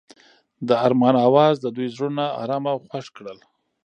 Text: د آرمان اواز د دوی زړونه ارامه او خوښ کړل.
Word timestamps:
د 0.67 0.69
آرمان 0.85 1.15
اواز 1.27 1.55
د 1.61 1.65
دوی 1.75 1.87
زړونه 1.95 2.23
ارامه 2.41 2.69
او 2.73 2.79
خوښ 2.87 3.05
کړل. 3.17 3.39